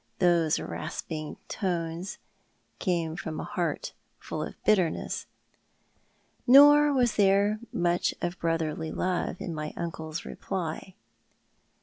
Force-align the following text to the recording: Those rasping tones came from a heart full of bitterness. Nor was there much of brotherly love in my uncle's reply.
Those 0.17 0.59
rasping 0.59 1.37
tones 1.47 2.17
came 2.79 3.15
from 3.15 3.39
a 3.39 3.43
heart 3.43 3.93
full 4.17 4.41
of 4.41 4.55
bitterness. 4.65 5.27
Nor 6.47 6.91
was 6.91 7.17
there 7.17 7.59
much 7.71 8.15
of 8.19 8.39
brotherly 8.39 8.89
love 8.91 9.39
in 9.39 9.53
my 9.53 9.73
uncle's 9.77 10.25
reply. 10.25 10.95